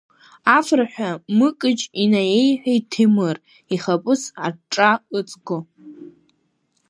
Афырҳәа 0.55 1.09
Мыкыҷ 1.37 1.79
инаиеиҳәеит 2.03 2.85
Ҭемыр, 2.91 3.37
ихаԥыц 3.73 4.21
аҿҿа 4.45 4.91
ыҵго. 5.17 5.57